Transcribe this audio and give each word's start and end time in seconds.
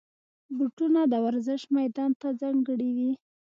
بوټونه 0.57 1.01
د 1.11 1.13
ورزش 1.25 1.61
میدان 1.77 2.11
ته 2.21 2.27
ځانګړي 2.41 2.89
وي. 2.97 3.11